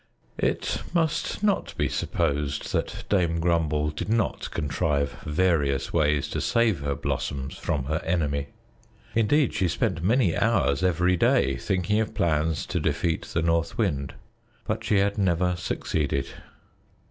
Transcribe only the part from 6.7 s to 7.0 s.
her